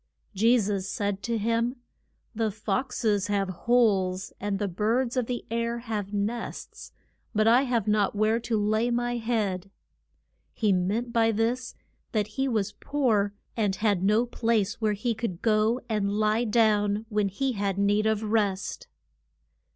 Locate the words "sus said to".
0.57-1.37